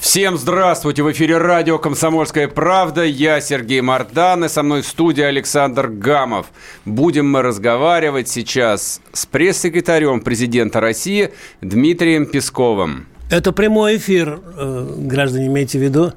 [0.00, 1.02] Всем здравствуйте!
[1.02, 3.02] В эфире радио «Комсомольская правда».
[3.02, 6.46] Я Сергей Мордан, и со мной в студии Александр Гамов.
[6.84, 13.06] Будем мы разговаривать сейчас с пресс-секретарем президента России Дмитрием Песковым.
[13.28, 16.12] Это прямой эфир, э, граждане, имейте в виду.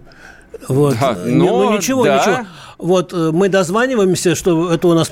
[0.67, 0.98] Вот.
[0.99, 2.17] Да, ну, но ничего, да.
[2.20, 2.48] ничего.
[2.77, 5.11] Вот э, мы дозваниваемся, что это у нас...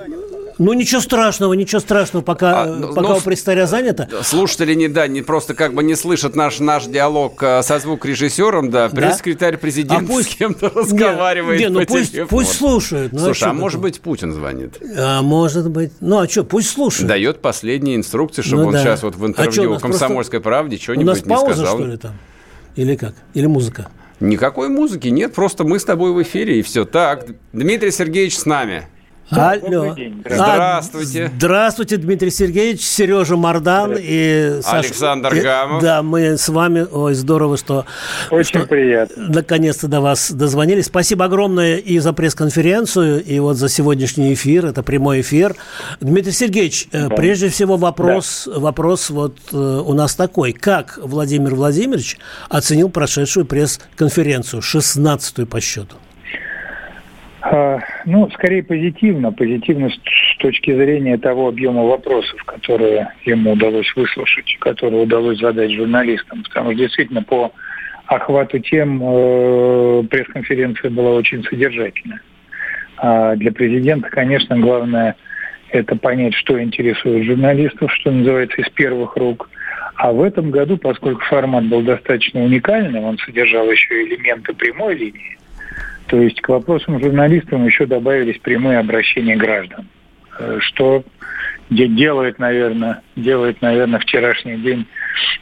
[0.60, 4.10] Ну, ничего страшного, ничего страшного, пока, А, э, ну, пока ну, у престаря занято.
[4.24, 8.70] Слушатели не, да, не просто как бы не слышат наш, наш диалог э, со звукорежиссером,
[8.70, 12.28] да, пресс-секретарь президента А пусть- с кем-то Не, разговаривает не, ну по пусть, телефону.
[12.30, 13.14] пусть слушают.
[13.14, 14.78] Ну, Слушай, что а может быть Путин звонит?
[14.98, 15.94] А может быть.
[16.02, 17.08] Ну, а что, пусть слушают.
[17.08, 18.84] Дает последние инструкции, чтобы Ну он да.
[18.84, 21.78] сейчас вот в А интервью у нас «Комсомольской правде» У что-нибудь нас не пауза, сказал.
[21.78, 22.18] что ли, там?
[22.76, 23.14] Или как?
[23.34, 23.88] Или музыка?
[24.20, 26.84] Никакой музыки нет, просто мы с тобой в эфире и все.
[26.84, 28.90] Так, Дмитрий Сергеевич с нами.
[29.30, 29.94] Алло.
[29.94, 30.24] день.
[30.26, 31.32] А, Здравствуйте.
[31.36, 34.80] Здравствуйте, Дмитрий Сергеевич, Сережа Мардан и Саша.
[34.80, 35.84] Александр И- Гамов.
[35.84, 36.86] Да, мы с вами.
[36.92, 37.86] Ой, здорово, что
[38.32, 39.28] Очень приятно.
[39.30, 40.86] наконец-то до вас дозвонились.
[40.86, 44.66] Спасибо огромное и за пресс-конференцию, и вот за сегодняшний эфир.
[44.66, 45.56] Это прямой эфир.
[46.02, 50.54] Дмитрий Сергеевич, э, прежде всего вопрос, вопрос вот э, у нас такой.
[50.54, 52.18] Как Владимир Владимирович
[52.50, 55.96] оценил прошедшую пресс-конференцию, 16-ю по счету?
[57.42, 59.32] А, Ну, скорее позитивно.
[59.32, 66.44] Позитивно с точки зрения того объема вопросов, которые ему удалось выслушать, которые удалось задать журналистам.
[66.44, 67.52] Потому что действительно по
[68.08, 72.22] охвату тем э, пресс-конференция была очень содержательная.
[72.98, 75.16] А для президента, конечно, главное
[75.70, 79.50] это понять, что интересует журналистов, что называется, из первых рук.
[79.96, 85.38] А в этом году, поскольку формат был достаточно уникальным, он содержал еще элементы прямой линии,
[86.10, 89.88] то есть к вопросам журналистам еще добавились прямые обращения граждан,
[90.40, 91.04] э, что
[91.70, 94.88] де- делает, наверное, делает, наверное, вчерашний день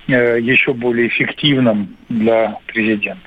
[0.08, 3.22] э, еще более эффективным для президента.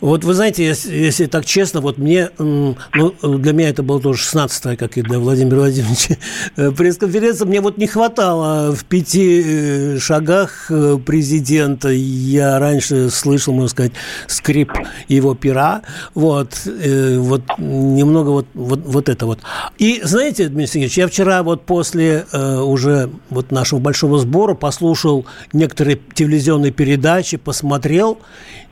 [0.00, 2.76] Вот вы знаете, если, если так честно, вот мне, ну,
[3.22, 6.16] для меня это было тоже 16 как и для Владимира Владимировича,
[6.56, 7.46] э, пресс-конференция.
[7.46, 11.88] Мне вот не хватало в пяти э, шагах э, президента.
[11.88, 13.92] Я раньше слышал, можно сказать,
[14.26, 14.72] скрип
[15.08, 15.82] его пера.
[16.14, 19.40] Вот, вот немного вот, вот, вот это вот.
[19.78, 25.98] И знаете, Дмитрий Сергеевич, я вчера вот после уже вот нашего большого сбора послушал некоторые
[26.14, 28.18] телевизионные передачи, посмотрел,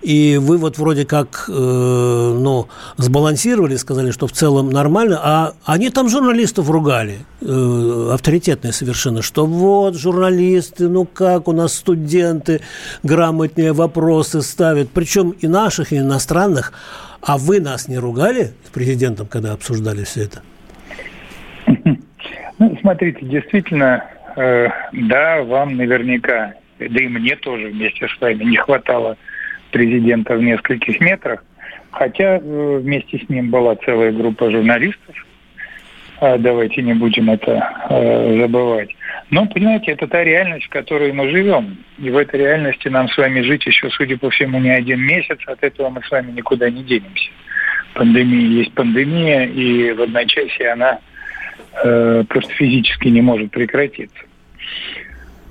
[0.05, 2.69] и вы вот вроде как, э, ну,
[2.99, 9.47] сбалансировали, сказали, что в целом нормально, а они там журналистов ругали, э, авторитетные совершенно, что
[9.47, 12.61] вот журналисты, ну как у нас студенты
[13.03, 16.75] грамотнее вопросы ставят, причем и наших, и иностранных,
[17.23, 20.43] а вы нас не ругали с президентом, когда обсуждали все это?
[22.61, 24.05] Ну, смотрите, действительно,
[24.37, 29.17] э, да, вам наверняка, да и мне тоже вместе с вами не хватало
[29.75, 31.45] президента в нескольких метрах,
[31.91, 35.15] хотя э, вместе с ним была целая группа журналистов,
[36.21, 37.53] А, давайте не будем это
[37.91, 38.91] э, забывать.
[39.31, 41.77] Но, понимаете, это та реальность, в которой мы живем.
[41.99, 45.39] И в этой реальности нам с вами жить еще, судя по всему, не один месяц.
[45.47, 47.31] От этого мы с вами никуда не денемся.
[47.95, 51.01] Пандемия есть пандемия, и в одночасье она
[51.83, 54.23] э, просто физически не может прекратиться.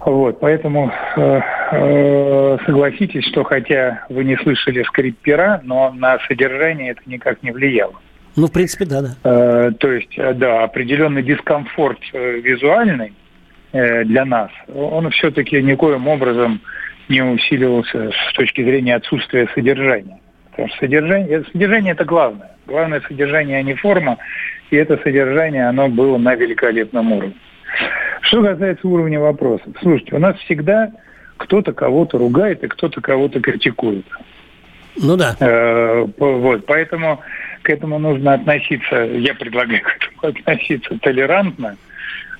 [0.06, 1.42] Вот, поэтому э,
[1.72, 7.52] э, согласитесь, что хотя вы не слышали скрип пера, но на содержание это никак не
[7.52, 7.94] влияло.
[8.36, 9.16] Ну, в принципе, да, да.
[9.24, 13.14] Э, то есть, да, определенный дискомфорт э, визуальный
[13.72, 16.60] э, для нас, он все-таки никоим образом
[17.08, 20.20] не усиливался с точки зрения отсутствия содержания.
[20.52, 22.52] Потому что содержание, содержание это главное.
[22.66, 24.18] Главное содержание, а не форма.
[24.70, 27.36] И это содержание, оно было на великолепном уровне.
[28.24, 29.68] Что касается уровня вопросов.
[29.82, 30.92] Слушайте, у нас всегда
[31.38, 34.06] кто-то кого-то ругает и кто-то кого-то критикует.
[34.96, 35.36] Ну да.
[35.40, 37.20] Э, Вот, поэтому
[37.64, 41.76] к этому нужно относиться, я предлагаю к этому относиться толерантно.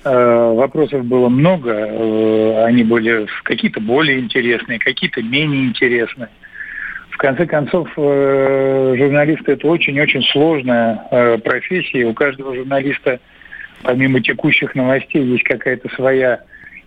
[0.04, 6.28] Э, Вопросов было много, э, они были какие-то более интересные, какие-то менее интересные.
[7.10, 12.06] В конце концов, журналисты это очень-очень сложная профессия.
[12.06, 13.20] У каждого журналиста,
[13.84, 16.40] помимо текущих новостей, есть какая-то своя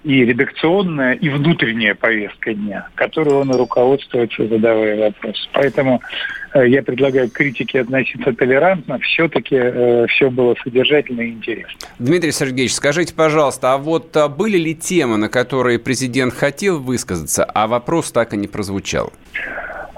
[0.04, 5.50] и редакционная, и внутренняя повестка дня, которую он руководствуется, задавая вопрос.
[5.52, 6.02] Поэтому
[6.54, 9.00] э, я предлагаю критике относиться толерантно.
[9.00, 11.74] Все-таки э, все было содержательно и интересно.
[12.00, 17.44] Дмитрий Сергеевич, скажите, пожалуйста, а вот а были ли темы, на которые президент хотел высказаться,
[17.44, 19.12] а вопрос так и не прозвучал?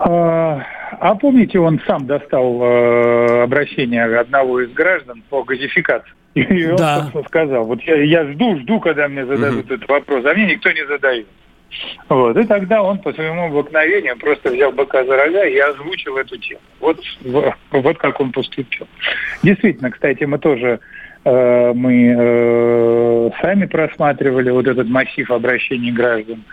[0.01, 0.65] А,
[0.99, 6.13] а помните, он сам достал э, обращение одного из граждан по газификации?
[6.35, 7.01] И он, да.
[7.01, 9.73] собственно, сказал, вот я, я жду, жду, когда мне зададут угу.
[9.73, 11.27] этот вопрос, а мне никто не задает.
[12.07, 12.37] Вот.
[12.37, 16.61] И тогда он по своему обыкновению просто взял быка за рога и озвучил эту тему.
[16.79, 16.99] Вот,
[17.71, 18.87] вот как он поступил.
[19.43, 20.79] Действительно, кстати, мы тоже
[21.25, 26.43] э, мы э, сами просматривали вот этот массив обращений граждан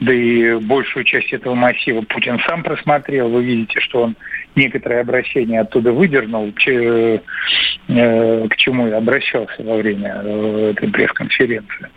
[0.00, 3.28] да и большую часть этого массива Путин сам просмотрел.
[3.28, 4.16] Вы видите, что он
[4.54, 7.18] некоторые обращения оттуда выдернул, э,
[8.48, 11.88] к чему я обращался во время э, этой пресс-конференции.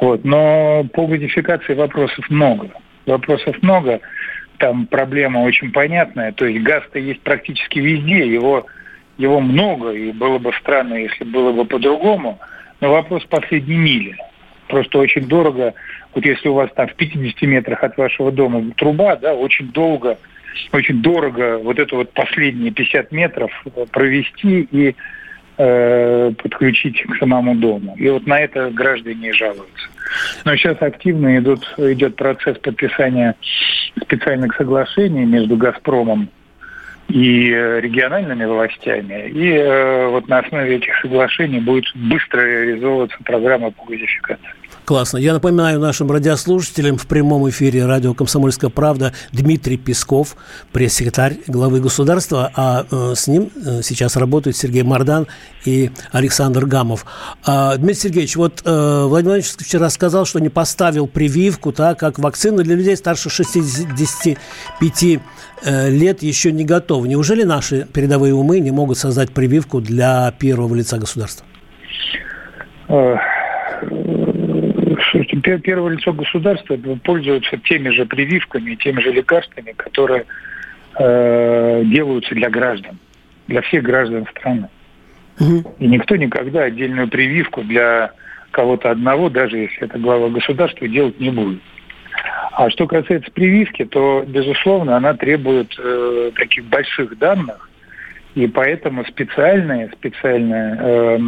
[0.00, 0.24] Вот.
[0.24, 2.70] Но по кодификации вопросов много.
[3.06, 4.00] Вопросов много.
[4.58, 6.32] Там проблема очень понятная.
[6.32, 8.32] То есть газ-то есть практически везде.
[8.32, 8.66] Его,
[9.18, 9.90] его много.
[9.90, 12.38] И было бы странно, если было бы по-другому.
[12.80, 14.16] Но вопрос последней мили.
[14.72, 15.74] Просто очень дорого
[16.14, 20.18] вот если у вас там в 50 метрах от вашего дома труба, да, очень долго,
[20.72, 23.50] очень дорого вот это вот последние 50 метров
[23.90, 24.94] провести и
[25.58, 27.96] э, подключить к самому дому.
[27.98, 29.88] И вот на это граждане жалуются.
[30.46, 33.34] Но сейчас активно идут, идет процесс подписания
[34.02, 36.28] специальных соглашений между «Газпромом»
[37.08, 39.28] и региональными властями.
[39.28, 44.61] И э, вот на основе этих соглашений будет быстро реализовываться программа по газификации.
[44.84, 45.18] Классно.
[45.18, 50.36] Я напоминаю нашим радиослушателям в прямом эфире радио «Комсомольская правда» Дмитрий Песков,
[50.72, 55.28] пресс-секретарь главы государства, а э, с ним э, сейчас работают Сергей Мардан
[55.64, 57.06] и Александр Гамов.
[57.46, 58.70] А, Дмитрий Сергеевич, вот э,
[59.06, 64.36] Владимир Владимирович вчера сказал, что не поставил прививку, так, как вакцину для людей старше 65
[65.64, 67.06] э, лет еще не готовы.
[67.06, 71.46] Неужели наши передовые умы не могут создать прививку для первого лица государства?
[75.40, 80.26] Первое лицо государства пользуются теми же прививками, теми же лекарствами, которые
[80.98, 82.98] э, делаются для граждан,
[83.46, 84.68] для всех граждан страны.
[85.40, 85.74] Угу.
[85.78, 88.12] И никто никогда отдельную прививку для
[88.50, 91.60] кого-то одного, даже если это глава государства, делать не будет.
[92.52, 97.70] А что касается прививки, то, безусловно, она требует э, таких больших данных,
[98.34, 101.18] и поэтому специальные, специальные э,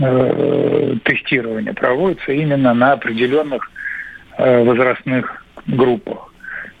[0.00, 3.70] э, тестирование проводится именно на определенных
[4.38, 6.32] э, возрастных группах.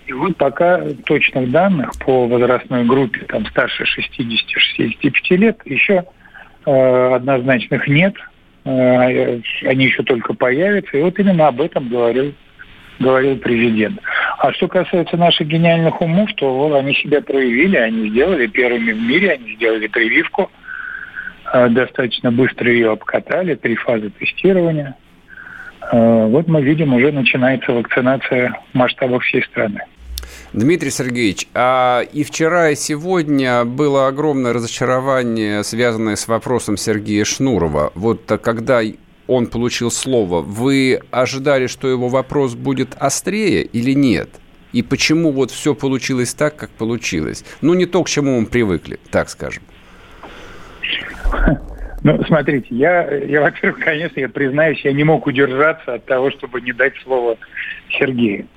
[0.06, 6.04] И вот пока точных данных по возрастной группе, там старше 60-65 лет, еще
[6.66, 8.14] э, однозначных нет.
[8.64, 10.96] Э, они еще только появятся.
[10.96, 12.34] И вот именно об этом говорил,
[12.98, 14.00] говорил президент.
[14.38, 19.00] А что касается наших гениальных умов, то вот они себя проявили, они сделали первыми в
[19.00, 20.50] мире, они сделали прививку–
[21.52, 24.96] достаточно быстро ее обкатали, три фазы тестирования.
[25.80, 29.80] А, вот мы видим, уже начинается вакцинация в масштабах всей страны.
[30.52, 37.90] Дмитрий Сергеевич, а и вчера, и сегодня было огромное разочарование, связанное с вопросом Сергея Шнурова.
[37.94, 38.82] Вот когда
[39.26, 44.28] он получил слово, вы ожидали, что его вопрос будет острее или нет?
[44.72, 47.44] И почему вот все получилось так, как получилось?
[47.60, 49.62] Ну, не то, к чему мы привыкли, так скажем.
[52.04, 56.60] Ну, смотрите, я, я, во-первых, конечно, я признаюсь, я не мог удержаться от того, чтобы
[56.60, 57.36] не дать слово
[57.90, 58.48] Сергею.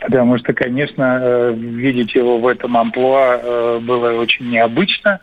[0.00, 5.20] Потому что, конечно, э, видеть его в этом амплуа э, было очень необычно,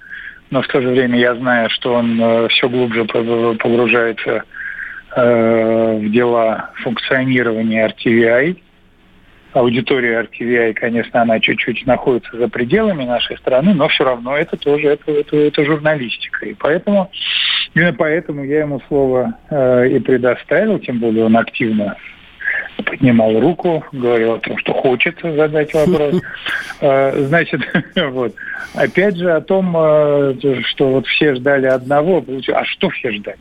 [0.50, 4.44] но в то же время я знаю, что он э, все глубже погружается
[5.15, 8.58] в дела функционирования RTVI,
[9.53, 14.89] аудитория RTVI, конечно, она чуть-чуть находится за пределами нашей страны, но все равно это тоже
[14.89, 16.46] это, это, это журналистика.
[16.46, 17.10] И поэтому,
[17.74, 21.96] именно поэтому я ему слово э, и предоставил, тем более он активно
[22.86, 26.22] поднимал руку, говорил о том, что хочет задать вопрос.
[26.82, 27.60] Э, значит,
[28.10, 28.34] вот.
[28.74, 33.38] Опять же о том, э, что вот все ждали одного, а что все ждали?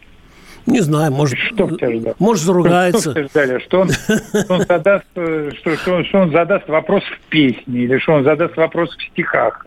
[0.69, 1.69] Не знаю, может, что
[2.19, 3.13] может заругается.
[3.13, 3.59] Что ждали?
[3.61, 7.99] Что он, что он задаст, что, что, он, что он задаст вопрос в песне или
[7.99, 9.67] что он задаст вопрос в стихах?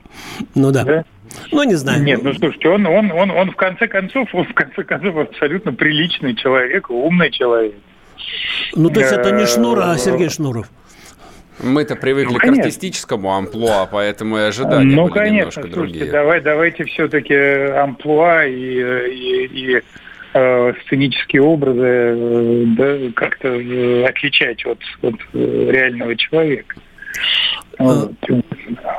[0.55, 0.84] Ну да.
[0.84, 1.05] да?
[1.51, 2.03] Ну, не знаю.
[2.03, 5.74] Нет, ну слушайте, он, он, он, он в конце концов, он в конце концов абсолютно
[5.74, 7.75] приличный человек, умный человек.
[8.75, 10.67] Ну, то есть это не Шнур, а Сергей Шнуров.
[11.60, 16.12] Мы-то привыкли ну, к артистическому амплуа, поэтому и ожидания ну, были конечно, немножко слушайте, другие.
[16.12, 19.84] Давай, давайте все-таки амплуа и, и, и
[20.33, 26.75] э, сценические образы э, да, как-то э, отличать от, от реального человека.
[27.77, 28.09] А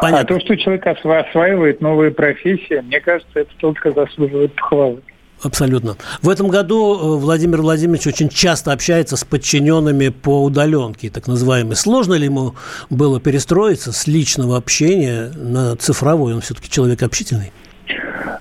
[0.00, 0.24] понятно.
[0.24, 5.02] то, что человек осва- осваивает новые профессии, мне кажется, это только заслуживает похвалы.
[5.42, 5.96] Абсолютно.
[6.20, 11.74] В этом году Владимир Владимирович очень часто общается с подчиненными по удаленке, так называемой.
[11.74, 12.54] Сложно ли ему
[12.90, 16.34] было перестроиться с личного общения на цифровой?
[16.34, 17.52] Он все-таки человек общительный.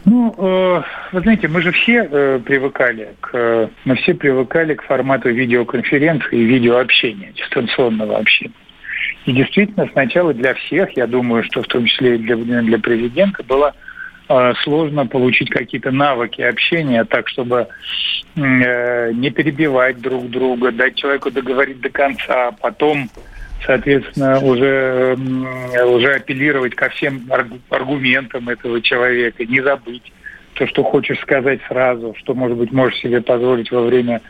[0.04, 5.30] Ну, э, вы знаете, мы же все э, привыкали к, мы все привыкали к формату
[5.30, 8.54] видеоконференции и видеообщения, дистанционного общения.
[9.26, 13.44] И действительно, сначала для всех, я думаю, что в том числе и для, для президента,
[13.44, 13.76] было
[14.28, 17.68] э, сложно получить какие-то навыки общения так, чтобы
[18.36, 23.08] э, не перебивать друг друга, дать человеку договорить до конца, а потом
[23.66, 25.16] соответственно, уже,
[25.86, 30.12] уже апеллировать ко всем аргу- аргументам этого человека, не забыть
[30.54, 34.22] то, что хочешь сказать сразу, что, может быть, можешь себе позволить во время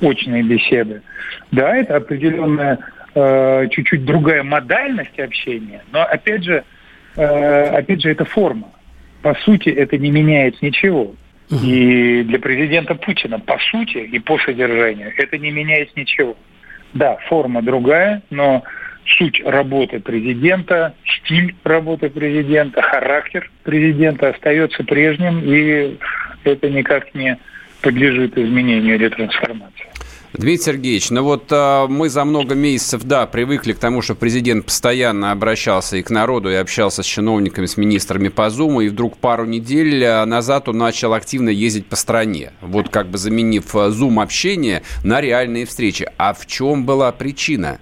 [0.00, 1.02] очной беседы.
[1.50, 2.78] Да, это определенная
[3.14, 6.64] э, чуть-чуть другая модальность общения, но опять же,
[7.16, 8.68] э, опять же, это форма.
[9.22, 11.14] По сути, это не меняет ничего.
[11.50, 16.36] И для президента Путина, по сути и по содержанию, это не меняет ничего.
[16.92, 18.62] Да, форма другая, но
[19.16, 25.96] суть работы президента, стиль работы президента, характер президента остается прежним, и
[26.44, 27.38] это никак не
[27.80, 29.86] подлежит изменению или трансформации.
[30.34, 34.66] Дмитрий Сергеевич, ну вот а, мы за много месяцев, да, привыкли к тому, что президент
[34.66, 39.16] постоянно обращался и к народу, и общался с чиновниками, с министрами по Зуму, и вдруг
[39.16, 43.90] пару недель а, назад он начал активно ездить по стране, вот как бы заменив а,
[43.90, 46.06] Зум-общение на реальные встречи.
[46.18, 47.78] А в чем была причина?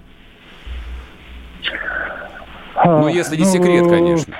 [2.85, 4.33] Ну, если не секрет, конечно.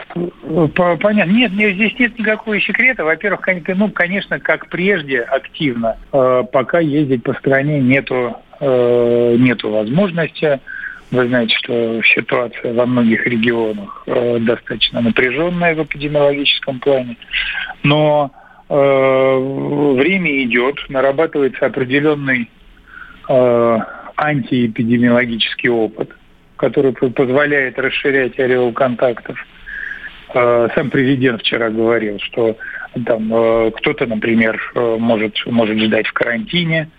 [0.76, 1.32] По- Понятно.
[1.32, 3.04] Нет, нет, здесь нет никакого секрета.
[3.04, 3.42] Во-первых,
[3.76, 5.98] ну, конечно, как прежде, активно.
[6.12, 10.60] Э, Пока ездить по стране нету, э, нету возможности.
[11.10, 17.18] Вы знаете, что ситуация во многих регионах э, достаточно напряженная в эпидемиологическом плане.
[17.84, 18.32] Но
[18.70, 22.50] время идет, нарабатывается определенный
[24.18, 26.12] антиэпидемиологический опыт,
[26.58, 29.38] который позволяет расширять ореол контактов.
[30.34, 32.58] Э, Сам президент вчера говорил, что
[33.06, 36.90] там э, кто-то, например, э, может, может ждать в карантине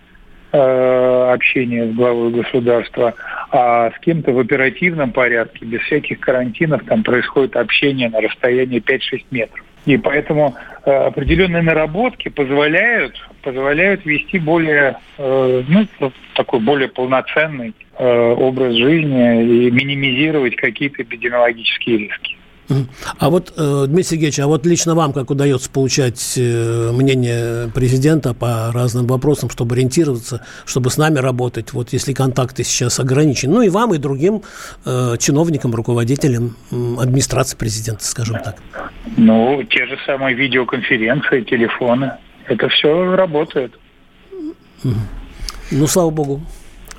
[0.51, 3.15] э, общения с главой государства,
[3.51, 9.25] а с кем-то в оперативном порядке, без всяких карантинов, там происходит общение на расстоянии 5-6
[9.31, 9.65] метров.
[9.85, 18.75] И поэтому определенные наработки позволяют, позволяют вести более, э, ну, такой более полноценный э, образ
[18.75, 22.35] жизни и минимизировать какие-то эпидемиологические риски.
[23.17, 28.71] А вот, э, Дмитрий Сергеевич, а вот лично вам как удается получать мнение президента по
[28.71, 33.69] разным вопросам, чтобы ориентироваться, чтобы с нами работать, вот если контакты сейчас ограничены, ну и
[33.69, 34.43] вам, и другим
[34.85, 38.57] э, чиновникам, руководителям администрации президента, скажем так.
[39.17, 42.13] Ну, те же самые видеоконференции, телефоны,
[42.49, 43.73] это все работает.
[45.71, 46.41] Ну, слава богу.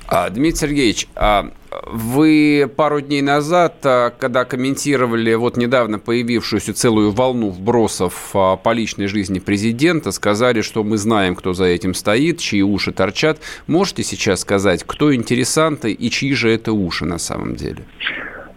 [0.07, 1.51] А, Дмитрий Сергеевич, а
[1.87, 8.73] вы пару дней назад, а, когда комментировали вот недавно появившуюся целую волну вбросов а, по
[8.73, 13.39] личной жизни президента, сказали, что мы знаем, кто за этим стоит, чьи уши торчат.
[13.67, 17.85] Можете сейчас сказать, кто интересанты и чьи же это уши на самом деле?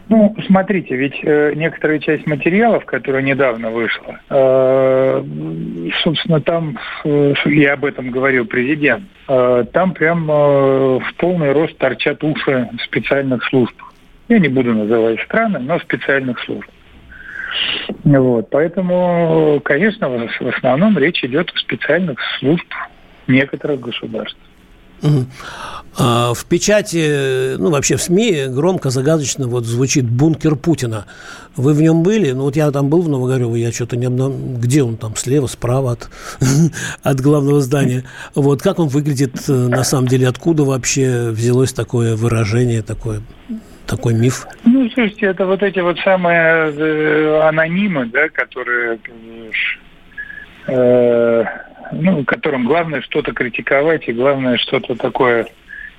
[0.09, 5.25] Ну, смотрите, ведь э, некоторая часть материалов, которая недавно вышла, э,
[6.03, 11.79] собственно, там, э, и об этом говорил президент, э, там прям э, в полный рост
[11.79, 13.75] торчат уши специальных служб.
[14.29, 16.69] Я не буду называть страны, но специальных служб.
[18.05, 22.67] Вот, поэтому, конечно, в в основном речь идет о специальных служб
[23.27, 24.39] некоторых государств.
[25.97, 31.07] А В печати, ну, вообще в СМИ громко, загадочно вот звучит «бункер Путина».
[31.57, 32.33] Вы в нем были?
[32.33, 34.57] Ну, вот я там был в Новогорево, я что-то не обнаружил.
[34.59, 35.15] Где он там?
[35.15, 36.11] Слева, справа от,
[37.05, 38.03] от главного здания.
[38.35, 40.27] Вот как он выглядит э, на самом деле?
[40.27, 43.21] Откуда вообще взялось такое выражение, такое,
[43.87, 44.49] такой миф?
[44.65, 48.99] Ну, слушайте, это вот эти вот самые э, анонимы, да, которые,
[50.67, 51.45] э,
[51.93, 55.47] ну, которым главное что-то критиковать и главное что-то такое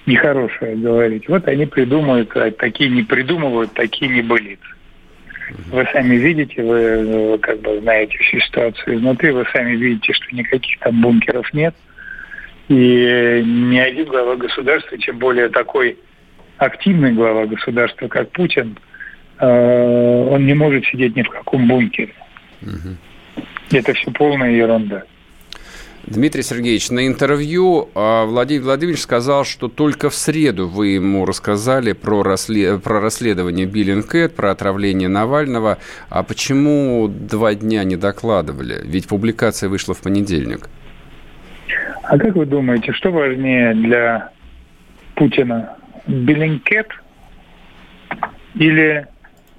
[0.06, 1.28] нехорошее говорить.
[1.28, 4.60] Вот они придумывают, а такие не придумывают, такие не болит.
[5.68, 10.36] Вы сами видите, вы э, как бы знаете всю ситуацию изнутри, вы сами видите, что
[10.36, 11.76] никаких там бункеров нет.
[12.68, 15.98] И ни один глава государства, тем более такой
[16.58, 18.78] активный глава государства, как Путин,
[19.40, 22.14] э, он не может сидеть ни в каком бункере.
[23.72, 25.04] Это все полная ерунда.
[26.08, 31.94] Дмитрий Сергеевич, на интервью а, Владимир Владимирович сказал, что только в среду вы ему рассказали
[31.94, 32.84] про, расслед...
[32.84, 35.80] про расследование Биллинкет, про отравление Навального.
[36.10, 38.82] А почему два дня не докладывали?
[38.84, 40.70] Ведь публикация вышла в понедельник.
[42.04, 44.30] А как вы думаете, что важнее для
[45.16, 45.76] Путина?
[46.06, 46.88] Биллинкет
[48.54, 49.08] или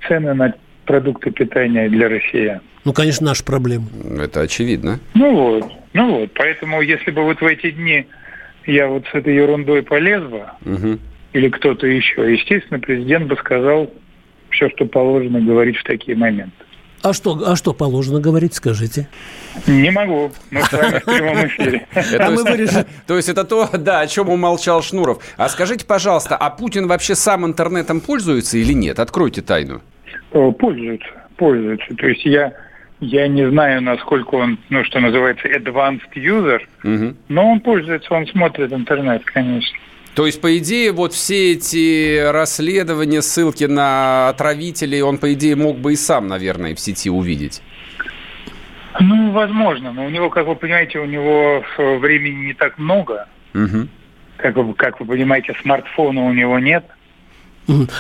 [0.07, 0.55] цены на
[0.87, 2.61] продукты питания для россиян?
[2.85, 3.87] Ну, конечно, наша проблема.
[4.19, 5.01] Это очевидно.
[5.15, 6.31] Ну вот, ну вот.
[6.35, 8.07] Поэтому, если бы вот в эти дни
[8.67, 10.99] я вот с этой ерундой полез бы, угу.
[11.33, 13.91] или кто-то еще, естественно, президент бы сказал
[14.51, 16.53] все, что положено говорить в такие моменты.
[17.03, 19.09] А что, а что положено говорить, скажите?
[19.67, 20.33] Не могу.
[20.51, 21.87] Мы с вами в прямом эфире.
[23.07, 25.23] То есть это то, да, о чем умолчал Шнуров.
[25.37, 28.99] А скажите, пожалуйста, а Путин вообще сам интернетом пользуется или нет?
[28.99, 29.83] Откройте тайну.
[30.37, 31.95] Э, пользуется, пользуется.
[31.97, 32.53] То есть я
[33.01, 37.15] я не знаю, насколько он, ну, что называется, advanced user, угу.
[37.29, 39.79] но он пользуется, он смотрит интернет, конечно.
[40.15, 45.77] То есть, по идее, вот все эти расследования, ссылки на отравителей, он, по идее, мог
[45.77, 47.63] бы и сам, наверное, в сети увидеть.
[48.99, 53.29] Ну, возможно, но у него, как вы понимаете, у него времени не так много.
[53.53, 53.89] Угу.
[54.39, 56.87] Как, вы, как вы понимаете, смартфона у него нет.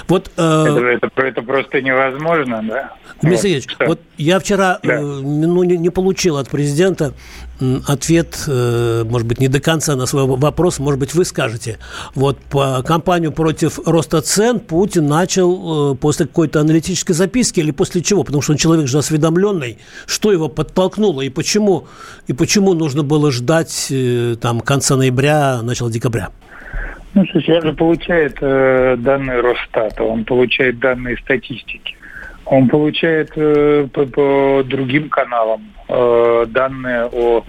[0.08, 0.64] Вот, э...
[0.68, 2.92] это, это, это просто невозможно, да?
[3.22, 4.94] Дмитрий вот, вот я вчера да.
[4.94, 7.14] э, ну, не, не получил от президента
[7.86, 11.78] ответ, э, может быть, не до конца на свой вопрос, может быть, вы скажете.
[12.14, 18.02] Вот по кампанию против роста цен Путин начал э, после какой-то аналитической записки или после
[18.02, 18.24] чего?
[18.24, 19.78] Потому что он человек же осведомленный.
[20.06, 21.86] Что его подтолкнуло и почему,
[22.26, 26.30] и почему нужно было ждать э, там конца ноября, начала декабря?
[27.14, 31.96] Ну, он же получает э, данные Росстата, он получает данные статистики,
[32.44, 37.44] он получает э, по, по другим каналам э, данные о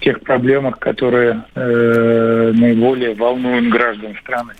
[0.00, 4.54] тех проблемах, которые э, наиболее волнуют граждан страны.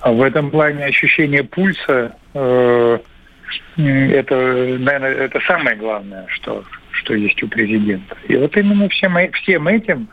[0.00, 2.98] А в этом плане ощущение пульса э,
[3.76, 4.34] это,
[4.78, 8.16] наверное, это самое главное, что, что есть у президента.
[8.28, 10.08] И вот именно всем, всем этим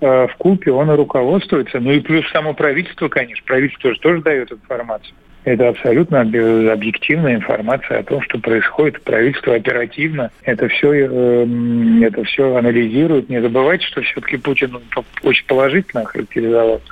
[0.00, 1.80] в купе он и руководствуется.
[1.80, 3.44] Ну и плюс само правительство, конечно.
[3.46, 5.14] Правительство же тоже дает информацию.
[5.44, 9.02] Это абсолютно объективная информация о том, что происходит.
[9.02, 13.28] Правительство оперативно это все, эм, это все анализирует.
[13.28, 14.78] Не забывайте, что все-таки Путин
[15.22, 16.82] очень положительно охарактеризовал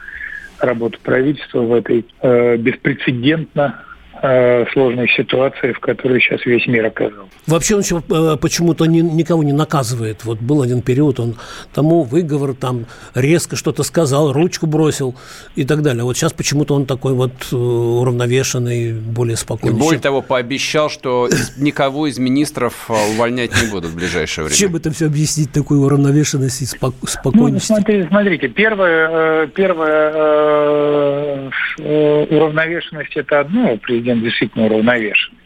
[0.59, 3.83] работу правительства в этой э, беспрецедентно
[4.29, 7.31] Э, сложной ситуации, в которой сейчас весь мир оказался.
[7.47, 10.25] Вообще он еще э, почему-то ни, никого не наказывает.
[10.25, 11.37] Вот был один период, он
[11.73, 15.15] тому выговор, там резко что-то сказал, ручку бросил
[15.55, 16.03] и так далее.
[16.03, 19.79] Вот сейчас почему-то он такой вот э, уравновешенный, более спокойный.
[19.79, 24.57] Более того, пообещал, что никого из министров увольнять не будут в ближайшее время.
[24.57, 27.71] Чем это все объяснить, такую уравновешенность и спокойность?
[27.71, 33.77] Ну, смотрите, смотрите, первое, первое уравновешенность– это одно,
[34.16, 35.38] президент действительно уравновешенный.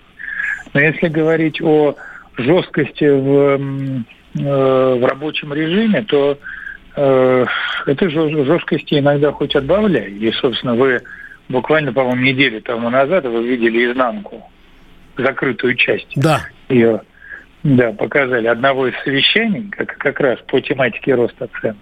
[0.73, 1.97] Но если говорить о
[2.37, 4.05] жесткости в,
[4.39, 6.39] э, в рабочем режиме, то
[6.97, 7.45] э,
[7.87, 10.11] этой жесткости иногда хоть отбавляй.
[10.11, 11.01] И, собственно, вы
[11.49, 14.49] буквально, по-моему, неделю тому назад вы видели изнанку,
[15.17, 16.41] закрытую часть да.
[16.69, 17.03] ее.
[17.63, 21.77] Да, показали одного из совещаний, как, как раз по тематике роста цен.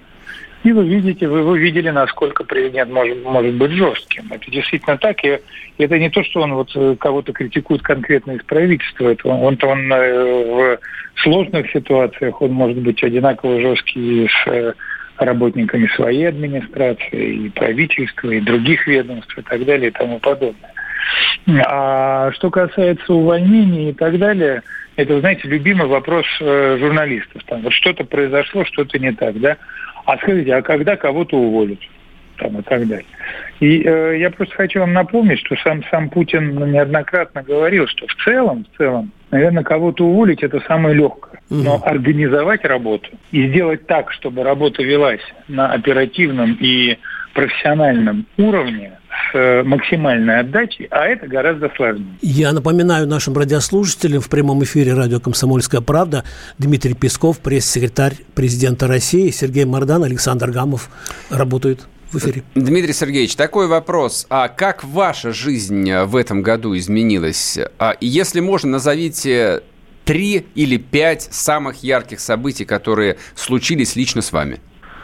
[0.64, 4.26] И вы видите, вы, вы видели, насколько президент может, может быть жестким.
[4.30, 5.24] Это действительно так.
[5.24, 5.38] И
[5.78, 9.08] это не то, что он вот э, кого-то критикует конкретно из правительства.
[9.08, 10.76] Это он, он, он э,
[11.14, 14.72] в сложных ситуациях он может быть одинаково жесткий с э,
[15.18, 20.72] работниками своей администрации, и правительства, и других ведомств, и так далее, и тому подобное.
[21.66, 24.62] А что касается увольнений и так далее,
[24.96, 27.42] это, знаете, любимый вопрос журналистов.
[27.46, 29.56] Там вот что-то произошло, что-то не так, да?
[30.08, 31.78] А скажите, а когда кого-то уволят?
[32.38, 33.04] Там, и так далее.
[33.60, 38.14] И э, я просто хочу вам напомнить, что сам, сам Путин неоднократно говорил, что в
[38.24, 41.42] целом, в целом, наверное, кого-то уволить это самое легкое.
[41.50, 41.84] Но угу.
[41.84, 46.96] организовать работу и сделать так, чтобы работа велась на оперативном и
[47.34, 48.92] профессиональном уровне,
[49.30, 52.06] с э, максимальной отдачей, а это гораздо сложнее.
[52.22, 56.24] Я напоминаю нашим радиослушателям в прямом эфире радио «Комсомольская правда»
[56.58, 60.90] Дмитрий Песков, пресс-секретарь президента России, Сергей Мордан, Александр Гамов
[61.30, 62.42] работают в эфире.
[62.54, 64.26] Дмитрий Сергеевич, такой вопрос.
[64.30, 67.58] А как ваша жизнь в этом году изменилась?
[67.78, 69.62] А если можно, назовите
[70.04, 74.58] три или пять самых ярких событий, которые случились лично с вами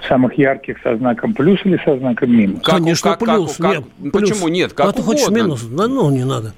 [0.07, 2.61] самых ярких со знаком плюс или со знаком минус?
[2.63, 3.57] Как, Конечно, как, плюс.
[3.57, 4.31] Как, нет, плюс.
[4.31, 4.73] Почему нет?
[4.73, 5.63] Как а ты хочешь минус?
[5.63, 6.55] Да, ну, не надо.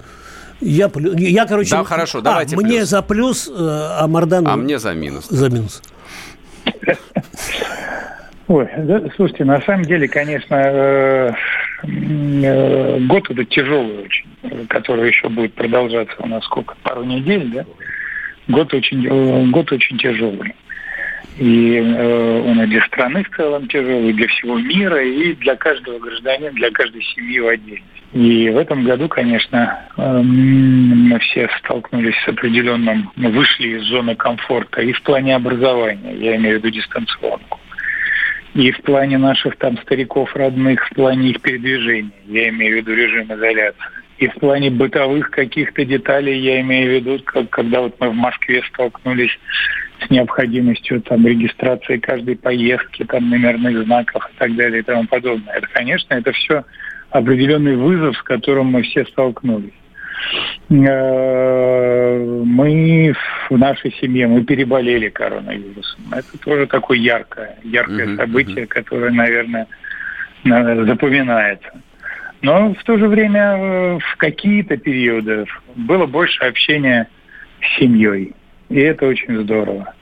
[0.59, 1.71] Я, я короче...
[1.71, 4.47] Да, хорошо, давайте а, Мне за плюс, э, а Мардан...
[4.47, 5.27] А мне за минус.
[5.27, 5.83] За минус.
[8.47, 11.31] Ой, да, слушайте, на самом деле, конечно, э,
[11.83, 14.25] э, год это тяжелый очень,
[14.67, 17.65] который еще будет продолжаться у нас сколько, пару недель, да?
[18.47, 20.55] Год очень, э, год очень тяжелый.
[21.37, 25.55] И э, он и для страны в целом тяжелый, и для всего мира, и для
[25.55, 27.97] каждого гражданина, для каждой семьи в отдельности.
[28.13, 34.15] И в этом году, конечно, э, мы все столкнулись с определенным, мы вышли из зоны
[34.15, 37.59] комфорта и в плане образования, я имею в виду дистанционку,
[38.55, 42.95] и в плане наших там стариков родных, в плане их передвижения, я имею в виду
[42.95, 43.77] режим изоляции.
[44.17, 48.15] И в плане бытовых каких-то деталей, я имею в виду, как, когда вот мы в
[48.15, 49.37] Москве столкнулись
[50.05, 55.55] с необходимостью там регистрации каждой поездки, там номерных знаков и так далее и тому подобное.
[55.55, 56.63] Это, конечно, это все
[57.09, 59.73] определенный вызов, с которым мы все столкнулись.
[60.69, 63.13] Э, мы
[63.49, 66.01] в нашей семье, мы переболели коронавирусом.
[66.11, 68.67] Это тоже такое яркое, яркое uh-huh, событие, uh-huh.
[68.67, 69.67] которое, наверное,
[70.43, 71.69] запоминается.
[72.41, 77.07] Но в то же время э, в какие-то периоды было больше общения
[77.61, 78.33] с семьей.
[78.69, 79.93] И это очень здорово.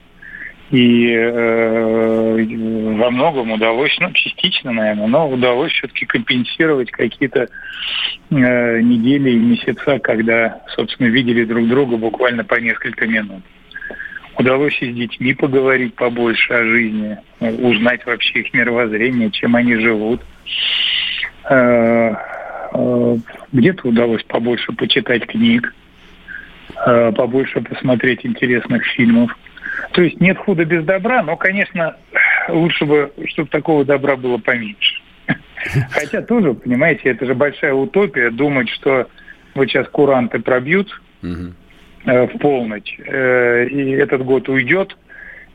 [0.72, 7.48] И э, во многом удалось, ну, частично, наверное, но удалось все-таки компенсировать какие-то
[8.32, 13.44] э, недели и месяца, когда, собственно, видели друг друга буквально по несколько минут.
[14.40, 20.22] Удалось и с детьми поговорить побольше о жизни, узнать вообще их мировоззрение, чем они живут.
[21.48, 22.16] Э,
[22.74, 23.18] э,
[23.54, 25.74] где-то удалось побольше почитать книг
[26.74, 29.36] побольше посмотреть интересных фильмов.
[29.94, 31.96] То есть нет худа без добра, но, конечно,
[32.50, 35.02] лучше бы, чтобы такого добра было поменьше.
[35.92, 39.08] Хотя тоже, понимаете, это же большая утопия думать, что
[39.54, 44.96] вот сейчас куранты пробьют э, в полночь, э, и этот год уйдет,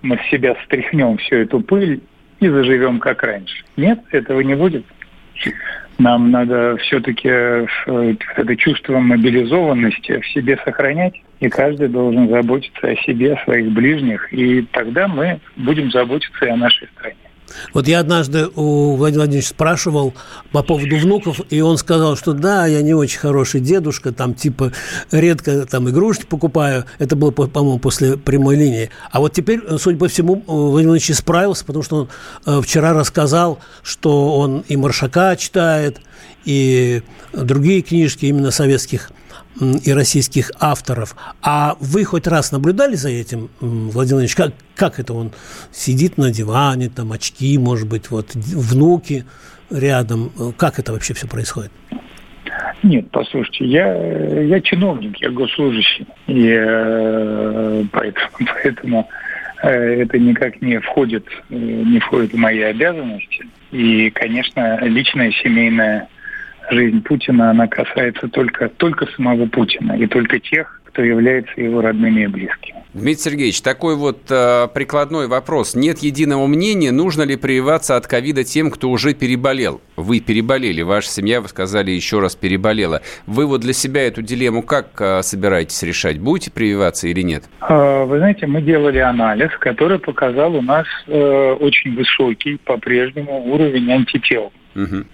[0.02, 2.00] мы с себя стряхнем всю эту пыль
[2.40, 3.64] и заживем как раньше.
[3.76, 4.84] Нет, этого не будет.
[5.98, 12.96] Нам надо все-таки э, это чувство мобилизованности в себе сохранять, и каждый должен заботиться о
[12.96, 17.29] себе, о своих ближних, и тогда мы будем заботиться и о нашей стране.
[17.74, 20.14] Вот я однажды у Владимира Владимировича спрашивал
[20.52, 24.72] по поводу внуков, и он сказал, что да, я не очень хороший дедушка, там типа
[25.10, 26.84] редко там игрушки покупаю.
[26.98, 28.90] Это было, по-моему, после прямой линии.
[29.10, 32.08] А вот теперь, судя по всему, Владимир Владимирович справился, потому что он
[32.46, 36.00] э, вчера рассказал, что он и Маршака читает,
[36.44, 39.10] и другие книжки именно советских
[39.84, 41.16] и российских авторов.
[41.42, 45.32] А вы хоть раз наблюдали за этим, Владимир Владимирович, как, как это он
[45.72, 49.24] сидит на диване, там очки, может быть, вот внуки
[49.70, 50.30] рядом.
[50.56, 51.72] Как это вообще все происходит?
[52.82, 58.28] Нет, послушайте, я, я чиновник, я госслужащий, и э, поэтому,
[58.62, 59.08] поэтому
[59.62, 63.46] э, это никак не входит, э, не входит в мои обязанности.
[63.70, 66.08] И, конечно, личная семейная
[66.70, 72.22] жизнь Путина, она касается только, только самого Путина и только тех, кто является его родными
[72.22, 72.80] и близкими.
[72.92, 75.76] Дмитрий Сергеевич, такой вот э, прикладной вопрос.
[75.76, 79.80] Нет единого мнения, нужно ли прививаться от ковида тем, кто уже переболел.
[79.94, 83.02] Вы переболели, ваша семья, вы сказали, еще раз переболела.
[83.26, 86.18] Вы вот для себя эту дилемму как э, собираетесь решать?
[86.18, 87.44] Будете прививаться или нет?
[87.60, 93.92] А, вы знаете, мы делали анализ, который показал у нас э, очень высокий по-прежнему уровень
[93.92, 94.52] антител.
[94.74, 95.04] Угу.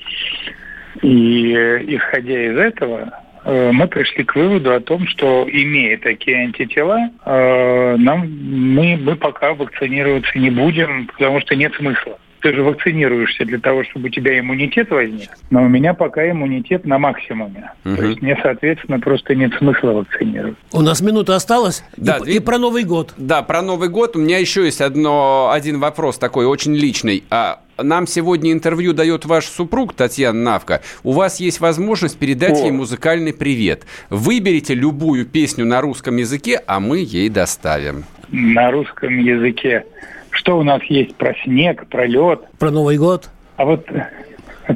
[1.02, 3.12] И э, исходя из этого,
[3.44, 9.16] э, мы пришли к выводу о том, что имея такие антитела, э, нам мы, мы
[9.16, 12.18] пока вакцинироваться не будем, потому что нет смысла.
[12.40, 16.84] Ты же вакцинируешься для того, чтобы у тебя иммунитет возник, но у меня пока иммунитет
[16.84, 17.72] на максимуме.
[17.84, 17.96] Угу.
[17.96, 20.56] То есть мне, соответственно, просто нет смысла вакцинировать.
[20.72, 21.82] У нас минута осталась.
[21.96, 23.14] Да, и, и про Новый год.
[23.16, 24.16] Да, про Новый год.
[24.16, 27.24] У меня еще есть одно, один вопрос такой очень личный.
[27.30, 30.82] А нам сегодня интервью дает ваш супруг Татьяна Навка.
[31.02, 32.64] У вас есть возможность передать О.
[32.64, 33.86] ей музыкальный привет.
[34.10, 38.04] Выберите любую песню на русском языке, а мы ей доставим.
[38.30, 39.84] На русском языке.
[40.30, 42.40] Что у нас есть про снег, про лед?
[42.58, 43.30] Про Новый год?
[43.56, 43.86] А вот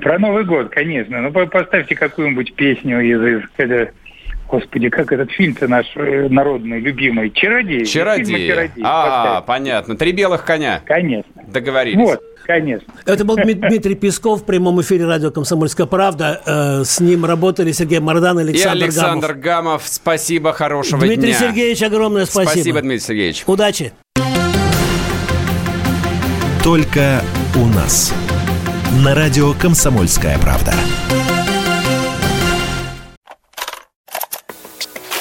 [0.01, 1.21] про Новый год, конечно.
[1.21, 3.89] Ну, поставьте какую-нибудь песню из, из
[4.51, 7.31] Господи, как этот фильм-то наш э, народный, любимый.
[7.31, 7.85] «Чародей».
[7.85, 8.49] «Чародей».
[8.49, 8.83] «Чародей».
[8.85, 9.97] А, понятно.
[9.97, 10.81] «Три белых коня».
[10.85, 11.31] Конечно.
[11.47, 11.99] Договорились.
[11.99, 12.21] Вот.
[12.47, 12.93] Конечно.
[13.07, 16.41] Это был Дмитрий Песков в прямом эфире радио «Комсомольская правда».
[16.45, 19.43] Э, с ним работали Сергей Мардан и Александр, и Александр Гамов.
[19.43, 19.83] Гамов.
[19.87, 21.27] Спасибо, хорошего Дмитрий дня.
[21.27, 22.51] Дмитрий Сергеевич, огромное спасибо.
[22.51, 23.45] Спасибо, Дмитрий Сергеевич.
[23.47, 23.93] Удачи.
[26.65, 27.23] Только
[27.55, 28.13] у нас.
[29.05, 30.73] На радио «Комсомольская правда».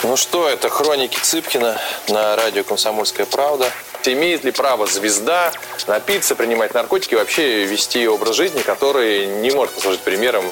[0.04, 3.70] Ну что, это «Хроники Цыпкина» на радио «Комсомольская правда».
[4.06, 5.52] Имеет ли право звезда
[5.88, 10.46] напиться, принимать наркотики, вообще вести образ жизни, который не может послужить примером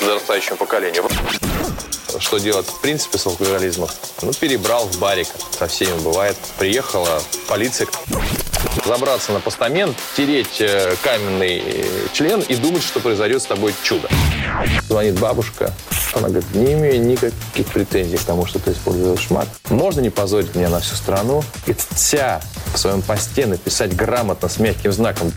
[0.00, 1.04] подрастающему поколению?
[2.18, 3.90] Что делать в принципе с алкоголизмом?
[4.22, 5.28] Ну, перебрал в барик.
[5.58, 6.38] Со всеми бывает.
[6.58, 7.88] Приехала полиция.
[8.86, 14.08] Забраться на постамент, тереть э, каменный член и думать, что произойдет с тобой чудо.
[14.88, 15.74] Звонит бабушка.
[16.16, 19.48] Она говорит, не имею никаких претензий к тому, что ты используешь мат.
[19.68, 21.44] Можно не позорить меня на всю страну?
[21.66, 22.40] И вся
[22.72, 25.30] в своем посте написать грамотно с мягким знаком.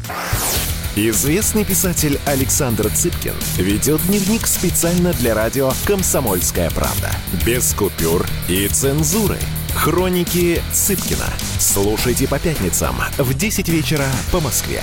[0.96, 7.12] Известный писатель Александр Цыпкин ведет дневник специально для радио «Комсомольская правда».
[7.46, 9.38] Без купюр и цензуры.
[9.76, 11.28] Хроники Цыпкина.
[11.60, 14.82] Слушайте по пятницам в 10 вечера по Москве.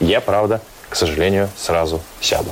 [0.00, 2.50] Я, правда, к сожалению, сразу сяду.